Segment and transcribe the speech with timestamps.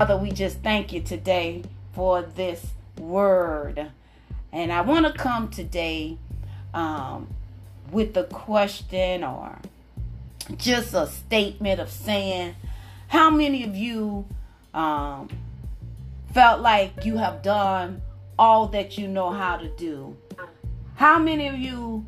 [0.00, 2.68] Father, we just thank you today for this
[2.98, 3.90] word.
[4.50, 6.16] And I want to come today
[6.72, 7.28] um,
[7.92, 9.58] with a question or
[10.56, 12.54] just a statement of saying,
[13.08, 14.24] how many of you
[14.72, 15.28] um,
[16.32, 18.00] felt like you have done
[18.38, 20.16] all that you know how to do?
[20.94, 22.06] How many of you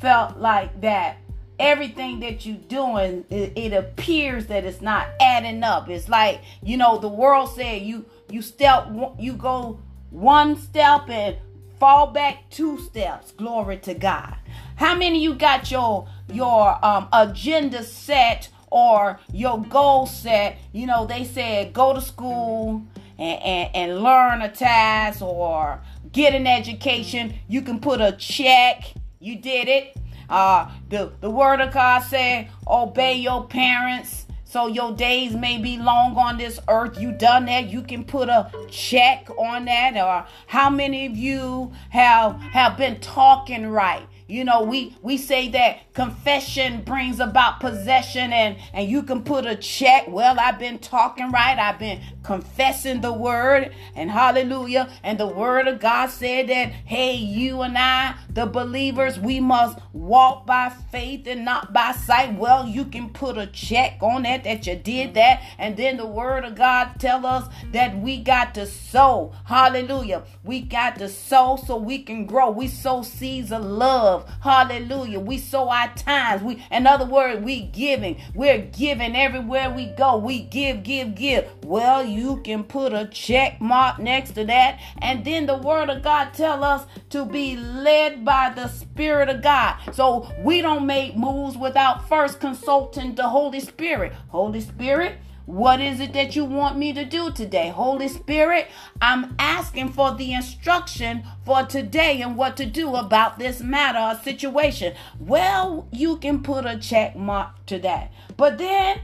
[0.00, 1.16] felt like that
[1.58, 5.88] everything that you're doing, it, it, appears that it's not adding up.
[5.88, 8.88] It's like you know the world said you you step
[9.18, 11.36] you go one step and
[11.78, 13.32] fall back two steps.
[13.32, 14.36] Glory to God.
[14.76, 20.58] How many you got your your um, agenda set or your goal set?
[20.72, 22.86] You know they said go to school.
[23.18, 27.34] And, and, and learn a task or get an education.
[27.46, 28.94] You can put a check.
[29.20, 29.96] You did it
[30.28, 35.78] uh, the, the word of God said, obey your parents so your days may be
[35.78, 37.00] long on this earth.
[37.00, 37.70] You done that.
[37.70, 39.96] You can put a check on that.
[39.96, 44.06] Or how many of you have have been talking right?
[44.32, 49.44] You know, we we say that confession brings about possession and and you can put
[49.44, 50.08] a check.
[50.08, 51.58] Well, I've been talking right.
[51.58, 54.88] I've been confessing the word and hallelujah.
[55.02, 59.78] And the word of God said that hey, you and I, the believers, we must
[59.92, 62.38] walk by faith and not by sight.
[62.38, 65.42] Well, you can put a check on that that you did that.
[65.58, 69.34] And then the word of God tell us that we got to sow.
[69.44, 70.24] Hallelujah.
[70.42, 72.50] We got to sow so we can grow.
[72.50, 75.20] We sow seeds of love Hallelujah.
[75.20, 76.42] We sow our times.
[76.42, 78.20] We, in other words, we giving.
[78.34, 80.16] We're giving everywhere we go.
[80.16, 81.48] We give, give, give.
[81.64, 84.80] Well, you can put a check mark next to that.
[84.98, 89.42] And then the word of God tell us to be led by the Spirit of
[89.42, 89.76] God.
[89.92, 94.12] So we don't make moves without first consulting the Holy Spirit.
[94.28, 97.70] Holy Spirit, what is it that you want me to do today?
[97.70, 98.68] Holy Spirit,
[99.00, 104.22] I'm asking for the instruction for today and what to do about this matter or
[104.22, 104.94] situation.
[105.18, 108.12] Well, you can put a check mark to that.
[108.36, 109.00] But then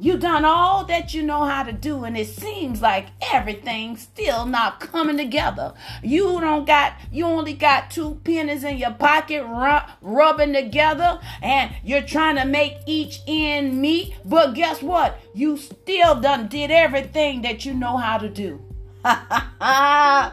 [0.00, 4.46] you done all that you know how to do, and it seems like everything's still
[4.46, 5.74] not coming together.
[6.02, 9.44] You don't got, you only got two pennies in your pocket
[10.00, 14.14] rubbing together, and you're trying to make each end meet.
[14.24, 15.20] But guess what?
[15.34, 18.58] You still done did everything that you know how to do.
[19.04, 20.32] well,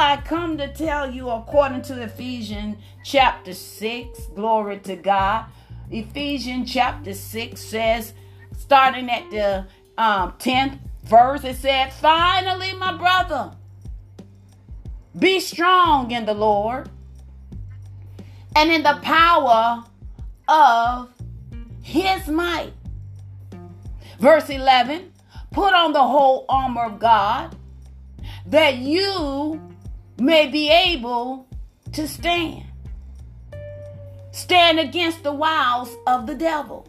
[0.00, 5.44] I come to tell you, according to Ephesians chapter 6, glory to God.
[5.90, 8.14] Ephesians chapter 6 says,
[8.68, 13.50] starting at the um, 10th verse, it said, Finally, my brother,
[15.18, 16.90] be strong in the Lord
[18.54, 19.82] and in the power
[20.48, 21.08] of
[21.80, 22.74] his might.
[24.20, 25.14] Verse 11,
[25.50, 27.56] put on the whole armor of God
[28.44, 29.58] that you
[30.18, 31.48] may be able
[31.94, 32.64] to stand.
[34.32, 36.86] Stand against the wiles of the devil.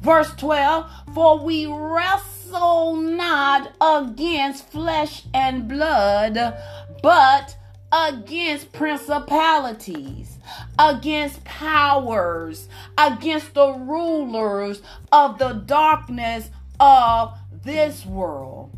[0.00, 6.56] Verse 12 For we wrestle not against flesh and blood,
[7.02, 7.56] but
[7.92, 10.38] against principalities,
[10.78, 14.80] against powers, against the rulers
[15.12, 18.70] of the darkness of this world,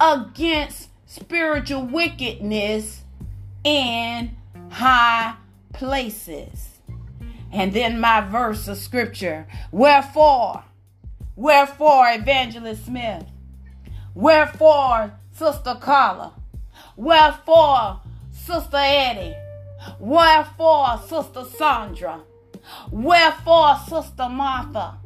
[0.00, 3.02] against spiritual wickedness
[3.64, 4.34] in
[4.70, 5.34] high
[5.74, 6.68] places.
[7.52, 10.64] And then my verse of scripture, wherefore
[11.36, 13.24] Wherefore, Evangelist Smith?
[14.14, 16.34] Wherefore, Sister Carla?
[16.96, 18.00] Wherefore,
[18.32, 19.36] Sister Eddie?
[19.98, 22.20] Wherefore, Sister Sandra?
[22.90, 24.98] Wherefore, Sister Martha?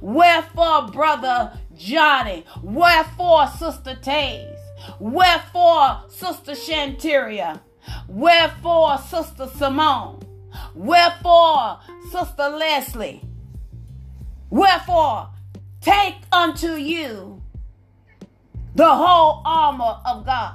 [0.00, 2.44] Wherefore, Brother Johnny?
[2.62, 4.58] Wherefore, Sister Taze?
[5.00, 7.60] Wherefore, Sister Shanteria?
[8.08, 10.20] Wherefore, Sister Simone?
[10.74, 11.80] Wherefore,
[12.12, 13.22] Sister Leslie?
[14.50, 15.30] Wherefore,
[15.84, 17.42] Take unto you
[18.74, 20.54] the whole armor of God.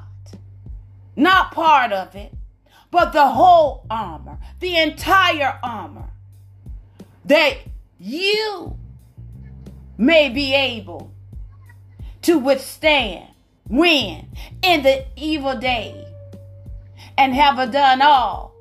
[1.15, 2.33] Not part of it,
[2.89, 6.09] but the whole armor, the entire armor,
[7.25, 7.57] that
[7.99, 8.75] you
[9.99, 11.11] may be able
[12.23, 13.27] to withstand
[13.67, 14.29] when
[14.63, 16.07] in the evil day
[17.19, 18.55] and have done all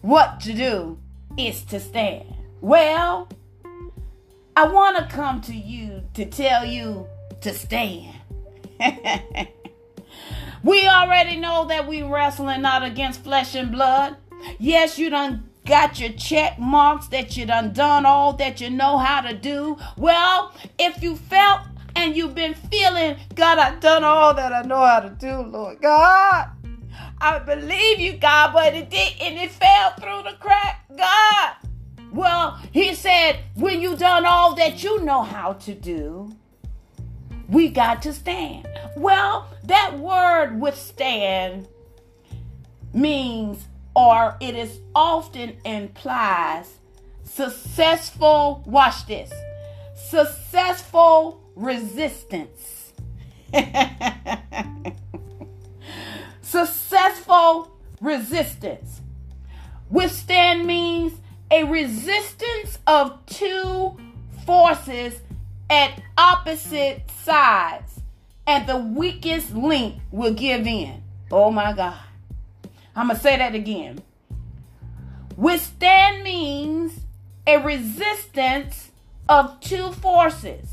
[0.00, 0.98] what to do
[1.36, 2.34] is to stand.
[2.62, 3.28] Well,
[4.60, 7.06] I want to come to you to tell you
[7.40, 8.14] to stand.
[10.62, 14.18] we already know that we wrestling not against flesh and blood.
[14.58, 18.98] Yes, you done got your check marks that you done done all that you know
[18.98, 19.78] how to do.
[19.96, 21.62] Well, if you felt
[21.96, 25.80] and you've been feeling, God, I've done all that I know how to do, Lord
[25.80, 26.50] God.
[27.18, 31.69] I believe you, God, but it did and it fell through the crack, God.
[32.12, 36.34] Well, he said, when you done all that you know how to do,
[37.48, 38.66] we got to stand.
[38.96, 41.68] Well, that word withstand
[42.92, 46.78] means, or it is often implies
[47.24, 49.32] successful, watch this,
[49.94, 52.92] successful resistance.
[56.42, 59.00] successful resistance.
[59.88, 60.79] Withstand means
[61.50, 63.96] a resistance of two
[64.46, 65.20] forces
[65.68, 68.00] at opposite sides,
[68.46, 71.02] and the weakest link will give in.
[71.30, 71.98] Oh my God.
[72.96, 74.00] I'm going to say that again.
[75.36, 77.00] Withstand means
[77.46, 78.90] a resistance
[79.28, 80.68] of two forces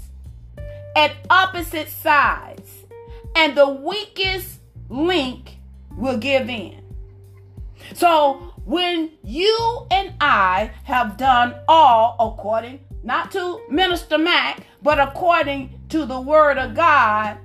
[0.95, 2.71] at opposite sides,
[3.35, 4.59] and the weakest
[4.89, 5.57] link
[5.95, 6.81] will give in.
[7.93, 15.79] So when you and I have done all according not to Minister Mack, but according
[15.87, 17.37] to the Word of God,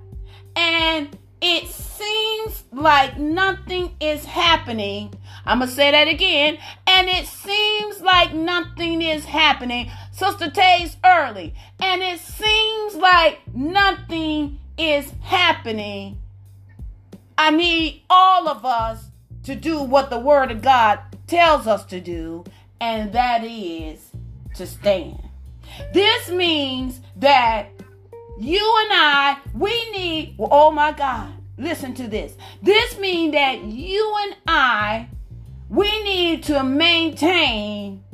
[0.56, 5.14] and it seems like nothing is happening.
[5.46, 6.58] I'm going to say that again.
[6.86, 9.90] And it seems like nothing is happening.
[10.12, 11.54] Sister Tay's early.
[11.80, 16.18] And it seems like nothing is happening.
[17.36, 19.06] I need all of us
[19.44, 21.00] to do what the Word of God
[21.32, 22.44] tells us to do,
[22.78, 24.10] and that is
[24.54, 25.18] to stand.
[25.94, 27.68] This means that
[28.38, 32.34] you and I, we need, oh my God, listen to this.
[32.60, 35.08] This means that you and I,
[35.70, 38.04] we need to maintain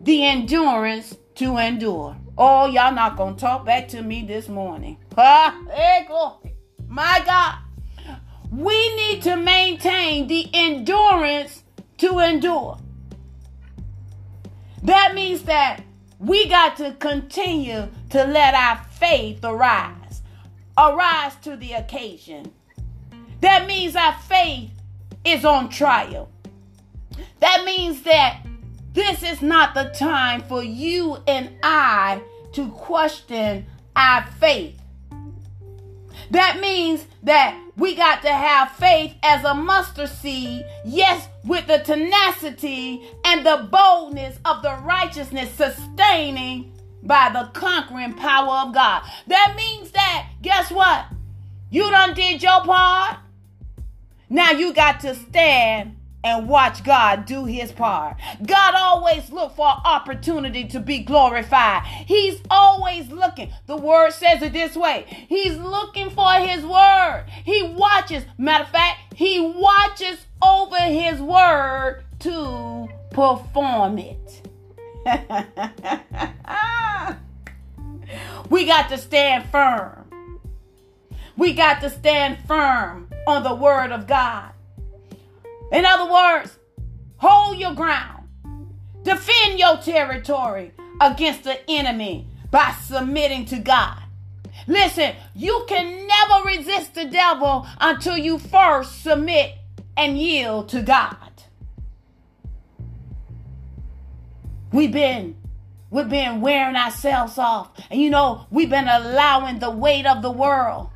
[0.00, 2.16] the endurance to endure.
[2.38, 4.96] Oh, y'all not gonna talk back to me this morning.
[5.16, 5.52] Huh?
[6.88, 7.58] My God.
[8.50, 11.63] We need to maintain the endurance
[11.98, 12.78] to endure.
[14.82, 15.82] That means that
[16.18, 20.22] we got to continue to let our faith arise,
[20.76, 22.52] arise to the occasion.
[23.40, 24.70] That means our faith
[25.24, 26.30] is on trial.
[27.40, 28.40] That means that
[28.92, 33.66] this is not the time for you and I to question
[33.96, 34.80] our faith.
[36.30, 41.78] That means that we got to have faith as a mustard seed, yes, with the
[41.78, 46.72] tenacity and the boldness of the righteousness sustaining
[47.02, 49.02] by the conquering power of God.
[49.26, 51.06] That means that, guess what?
[51.70, 53.18] You done did your part.
[54.30, 58.16] Now you got to stand and watch God do his part.
[58.44, 61.84] God always look for opportunity to be glorified.
[61.84, 63.52] He's always looking.
[63.66, 65.26] The word says it this way.
[65.28, 67.26] He's looking for his word.
[67.44, 68.24] He watches.
[68.38, 74.40] Matter of fact, he watches over his word to perform it.
[78.48, 80.00] we got to stand firm.
[81.36, 84.53] We got to stand firm on the word of God.
[85.72, 86.58] In other words,
[87.16, 88.28] hold your ground,
[89.02, 94.00] defend your territory against the enemy by submitting to God.
[94.66, 99.54] Listen, you can never resist the devil until you first submit
[99.96, 101.16] and yield to God.
[104.72, 105.36] We've been
[105.90, 107.70] we've been wearing ourselves off.
[107.90, 110.90] And you know, we've been allowing the weight of the world.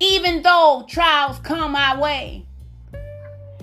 [0.00, 2.46] Even though trials come our way,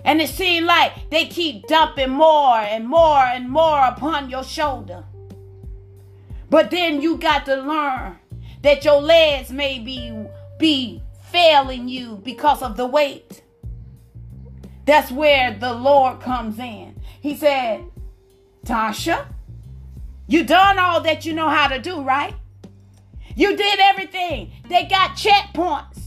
[0.05, 5.05] and it seems like they keep dumping more and more and more upon your shoulder.
[6.49, 8.19] But then you got to learn
[8.61, 10.13] that your legs may be,
[10.59, 13.43] be failing you because of the weight.
[14.85, 16.99] That's where the Lord comes in.
[17.21, 17.85] He said,
[18.65, 19.25] Tasha,
[20.27, 22.35] you done all that you know how to do, right?
[23.35, 24.51] You did everything.
[24.69, 26.02] They got checkpoints.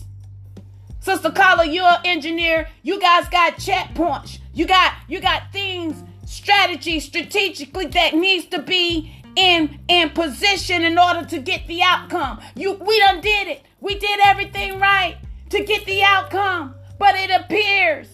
[1.06, 2.66] Sister Carla, you're an engineer.
[2.82, 4.40] You guys got checkpoints.
[4.52, 10.98] You got you got things, strategy, strategically that needs to be in in position in
[10.98, 12.40] order to get the outcome.
[12.56, 13.62] You we done did it.
[13.78, 15.16] We did everything right
[15.50, 16.74] to get the outcome.
[16.98, 18.08] But it appears,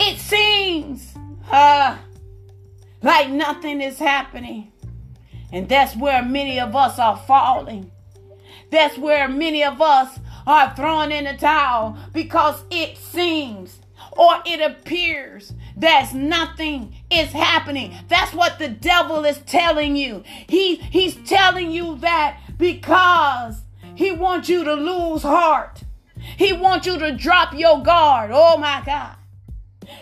[0.00, 1.14] it seems,
[1.48, 1.96] uh,
[3.02, 4.72] like nothing is happening.
[5.52, 7.92] And that's where many of us are falling.
[8.70, 13.80] That's where many of us are thrown in the towel because it seems
[14.12, 17.94] or it appears that nothing is happening.
[18.08, 20.24] That's what the devil is telling you.
[20.48, 23.62] He he's telling you that because
[23.94, 25.82] he wants you to lose heart.
[26.16, 28.30] He wants you to drop your guard.
[28.32, 29.16] Oh my God.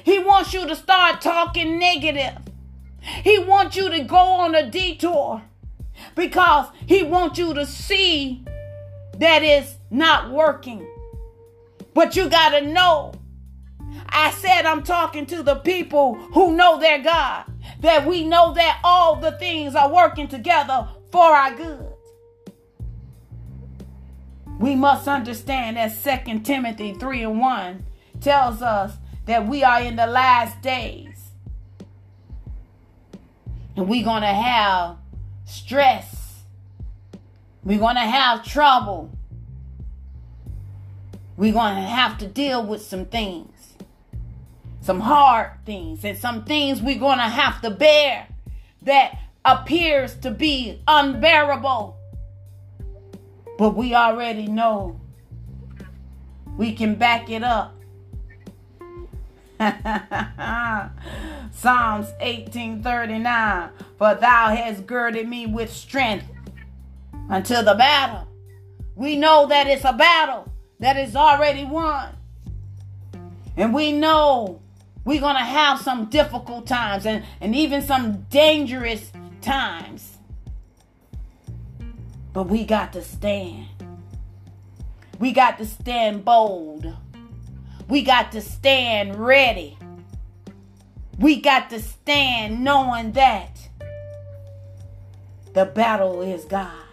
[0.04, 2.38] He wants you to start talking negative.
[3.00, 5.42] He wants you to go on a detour
[6.14, 8.44] because he wants you to see
[9.18, 10.86] that it's not working.
[11.94, 13.12] But you got to know.
[14.08, 17.44] I said I'm talking to the people who know their God,
[17.80, 21.92] that we know that all the things are working together for our good.
[24.58, 27.86] We must understand that Second Timothy 3 and 1
[28.20, 28.94] tells us
[29.26, 31.30] that we are in the last days.
[33.76, 34.96] And we're going to have
[35.44, 36.15] stress.
[37.66, 39.10] We're going to have trouble.
[41.36, 43.74] We're going to have to deal with some things,
[44.80, 48.28] some hard things, and some things we're going to have to bear
[48.82, 51.96] that appears to be unbearable.
[53.58, 55.00] But we already know
[56.56, 57.74] we can back it up.
[61.50, 66.26] Psalms 18:39 For thou hast girded me with strength
[67.28, 68.26] until the battle.
[68.94, 72.14] We know that it's a battle that is already won.
[73.56, 74.60] And we know
[75.04, 80.18] we're going to have some difficult times and, and even some dangerous times.
[82.32, 83.68] But we got to stand.
[85.18, 86.92] We got to stand bold.
[87.88, 89.78] We got to stand ready.
[91.18, 93.68] We got to stand knowing that
[95.54, 96.85] the battle is God.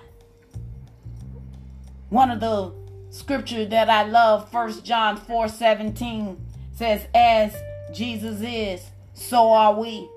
[2.14, 2.72] One of the
[3.10, 6.38] scripture that I love, 1 John 4 17,
[6.72, 7.58] says, As
[7.92, 10.08] Jesus is, so are we.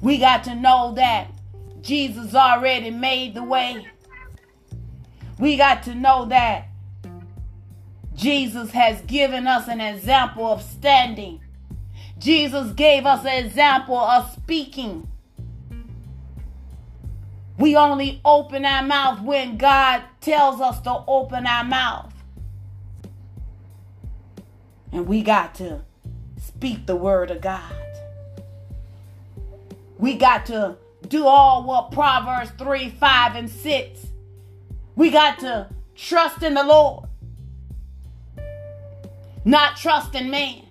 [0.00, 1.32] We got to know that
[1.82, 3.88] Jesus already made the way.
[5.40, 6.68] We got to know that
[8.14, 11.40] Jesus has given us an example of standing.
[12.20, 15.09] Jesus gave us an example of speaking.
[17.60, 22.10] We only open our mouth when God tells us to open our mouth.
[24.90, 25.82] And we got to
[26.40, 27.70] speak the word of God.
[29.98, 34.06] We got to do all what Proverbs 3, 5, and 6.
[34.96, 37.10] We got to trust in the Lord,
[39.44, 40.62] not trust in man,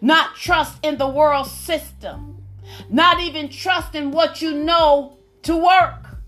[0.00, 2.42] not trust in the world system,
[2.90, 6.18] not even trust in what you know to work.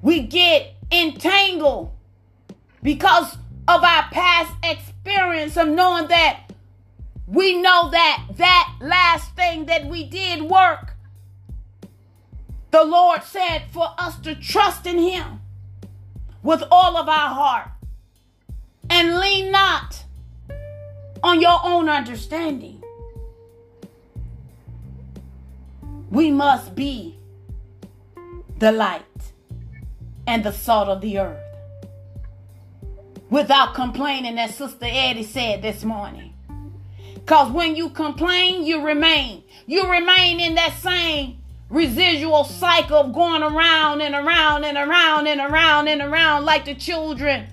[0.00, 1.92] We get entangled
[2.82, 3.36] because
[3.68, 6.52] of our past experience of knowing that
[7.26, 10.94] we know that that last thing that we did work.
[12.70, 15.40] The Lord said for us to trust in Him
[16.42, 17.68] with all of our heart
[18.90, 20.04] and lean not
[21.22, 22.81] on your own understanding.
[26.12, 27.18] We must be
[28.58, 29.02] the light
[30.26, 31.40] and the salt of the earth
[33.30, 36.34] without complaining, as Sister Eddie said this morning.
[37.14, 39.42] Because when you complain, you remain.
[39.66, 41.38] You remain in that same
[41.70, 46.74] residual cycle of going around and around and around and around and around like the
[46.74, 47.46] children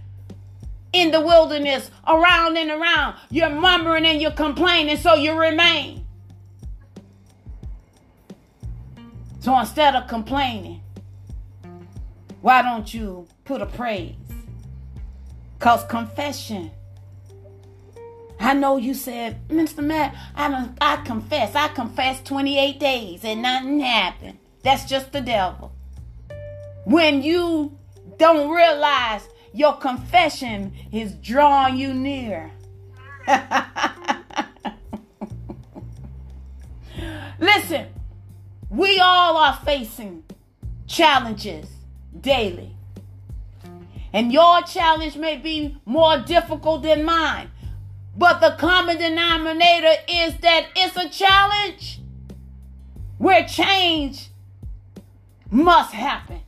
[0.91, 3.15] in the wilderness, around and around.
[3.29, 6.05] You're murmuring and you're complaining, so you remain.
[9.39, 10.81] So instead of complaining,
[12.41, 14.15] why don't you put a praise?
[15.57, 16.71] Because confession.
[18.39, 19.83] I know you said, Mr.
[19.83, 21.55] Matt, I, don't, I confess.
[21.55, 24.39] I confessed 28 days and nothing happened.
[24.63, 25.73] That's just the devil.
[26.85, 27.77] When you
[28.17, 32.51] don't realize your confession is drawing you near.
[37.39, 37.87] Listen,
[38.69, 40.23] we all are facing
[40.87, 41.67] challenges
[42.19, 42.75] daily.
[44.11, 47.51] And your challenge may be more difficult than mine.
[48.17, 52.01] But the common denominator is that it's a challenge
[53.17, 54.29] where change
[55.49, 56.41] must happen.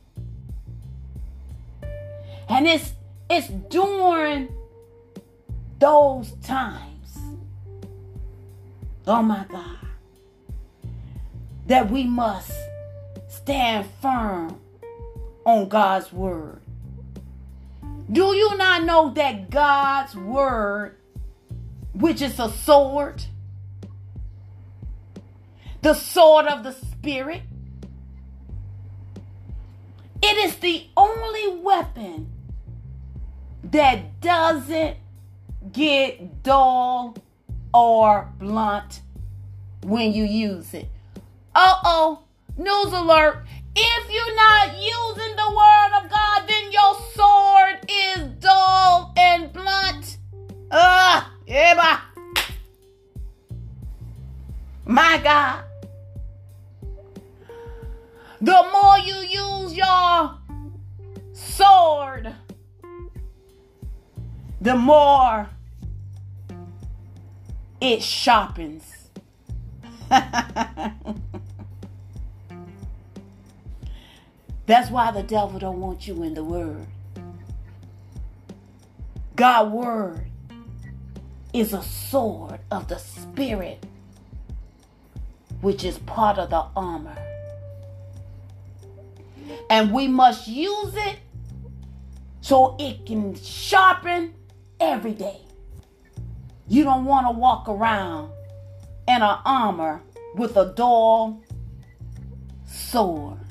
[2.48, 2.92] And it's
[3.30, 4.52] it's during
[5.78, 7.18] those times.
[9.06, 9.91] Oh my God.
[11.66, 12.52] That we must
[13.28, 14.58] stand firm
[15.44, 16.60] on God's word.
[18.10, 20.96] Do you not know that God's word,
[21.94, 23.24] which is a sword,
[25.80, 27.42] the sword of the Spirit,
[30.22, 32.30] It is the only weapon
[33.64, 34.96] that doesn't
[35.72, 37.16] get dull
[37.74, 39.00] or blunt
[39.82, 40.88] when you use it.
[41.54, 42.22] Uh oh,
[42.56, 43.44] news alert.
[43.74, 50.18] If you're not using the word of God, then your sword is dull and blunt.
[50.70, 52.00] Ah, yeah,
[54.86, 55.64] my God.
[58.40, 60.38] The more you use your
[61.32, 62.34] sword,
[64.60, 65.48] the more
[67.80, 68.84] it sharpens.
[74.72, 76.86] That's why the devil don't want you in the word.
[79.36, 80.24] God word
[81.52, 83.84] is a sword of the spirit
[85.60, 87.18] which is part of the armor.
[89.68, 91.18] And we must use it
[92.40, 94.32] so it can sharpen
[94.80, 95.42] every day.
[96.66, 98.32] You don't want to walk around
[99.06, 100.00] in an armor
[100.34, 101.42] with a dull
[102.64, 103.41] sword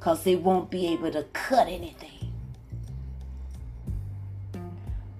[0.00, 2.32] because they won't be able to cut anything.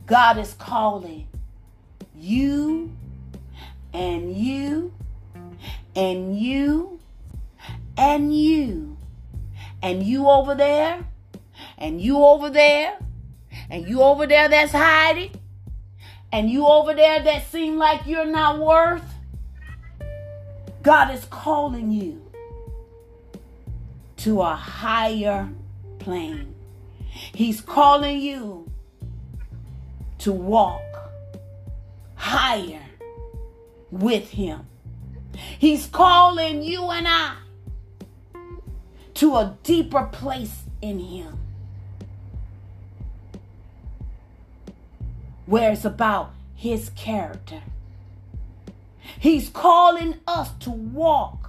[0.06, 1.28] God is calling
[2.16, 2.90] you
[3.92, 4.90] and you
[5.94, 6.98] and you
[7.98, 8.96] and you.
[9.82, 11.06] And you over there
[11.76, 12.98] and you over there
[13.68, 15.34] and you over there that's hiding
[16.32, 19.04] and you over there that seem like you're not worth.
[20.82, 22.29] God is calling you
[24.20, 25.48] to a higher
[25.98, 26.54] plane.
[27.34, 28.70] He's calling you
[30.18, 30.82] to walk
[32.16, 32.82] higher
[33.90, 34.66] with Him.
[35.58, 37.36] He's calling you and I
[39.14, 41.38] to a deeper place in Him.
[45.46, 47.62] Where it's about His character.
[49.18, 51.39] He's calling us to walk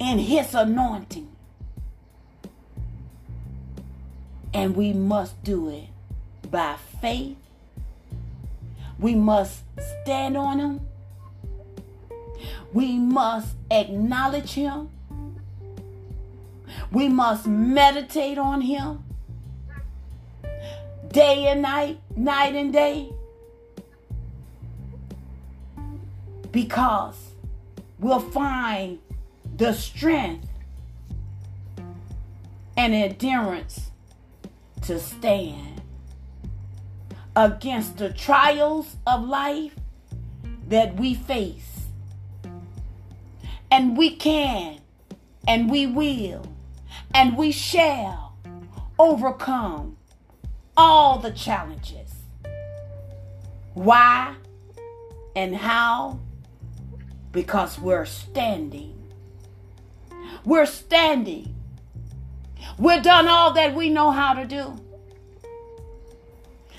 [0.00, 1.28] in his anointing.
[4.52, 5.88] And we must do it
[6.50, 7.36] by faith.
[8.98, 9.62] We must
[10.02, 10.80] stand on him.
[12.72, 14.88] We must acknowledge him.
[16.90, 19.04] We must meditate on him
[21.12, 23.10] day and night, night and day.
[26.50, 27.16] Because
[27.98, 28.98] we'll find
[29.60, 30.48] the strength
[32.78, 33.90] and endurance
[34.80, 35.82] to stand
[37.36, 39.74] against the trials of life
[40.66, 41.82] that we face.
[43.70, 44.80] And we can,
[45.46, 46.46] and we will,
[47.14, 48.38] and we shall
[48.98, 49.98] overcome
[50.74, 52.14] all the challenges.
[53.74, 54.36] Why
[55.36, 56.18] and how?
[57.30, 58.99] Because we're standing
[60.44, 61.54] we're standing.
[62.78, 64.80] We've done all that we know how to do.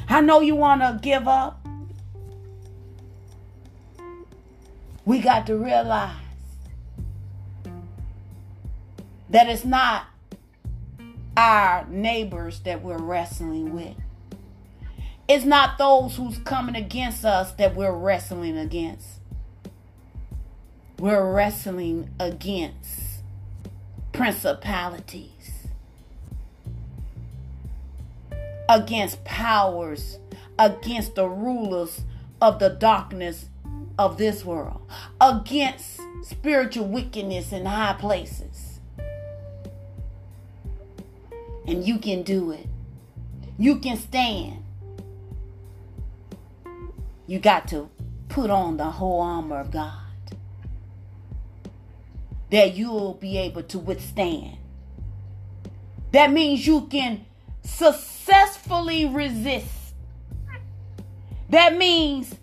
[0.08, 1.66] I know you want to give up.
[5.06, 6.16] We got to realize
[9.30, 10.06] that it's not
[11.38, 13.96] our neighbors that we're wrestling with.
[15.28, 19.08] It's not those who's coming against us that we're wrestling against.
[21.00, 23.01] We're wrestling against
[24.12, 25.68] principalities,
[28.68, 30.20] against powers,
[30.58, 32.02] against the rulers
[32.42, 33.50] of the darkness
[33.98, 34.82] of this world,
[35.20, 38.80] against spiritual wickedness in high places.
[41.68, 42.68] And you can do it.
[43.58, 44.64] You can stand.
[47.28, 47.90] You got to
[48.30, 50.01] put on the whole armor of God
[52.52, 54.58] that you'll be able to withstand.
[56.12, 57.26] That means you can
[57.64, 59.96] successfully resist.
[61.50, 62.36] That means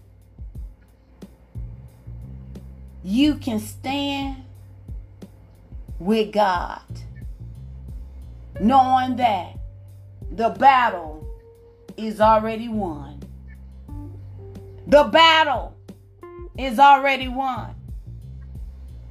[3.04, 4.44] you can stand
[5.98, 6.82] with God,
[8.60, 9.58] knowing that
[10.30, 11.26] the battle
[11.96, 13.22] is already won.
[14.86, 15.76] The battle
[16.56, 17.74] is already won.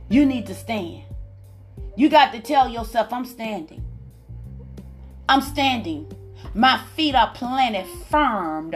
[0.10, 1.04] You need to stand.
[1.96, 3.84] You got to tell yourself, I'm standing.
[5.28, 6.12] I'm standing.
[6.54, 8.74] My feet are planted firm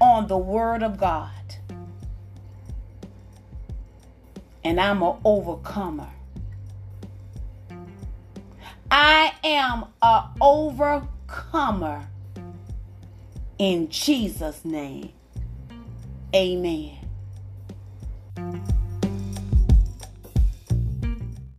[0.00, 1.30] on the word of God.
[4.64, 6.08] And I'm an overcomer.
[8.90, 12.08] I am a overcomer
[13.58, 15.12] in Jesus' name.
[16.34, 16.98] Amen.